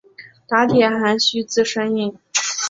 [0.47, 2.17] 打铁还需自身硬。